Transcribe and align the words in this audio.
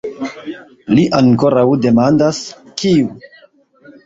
Li 0.95 1.03
ankoraŭ 1.17 1.67
demandas: 1.83 2.41
kiu? 2.83 3.15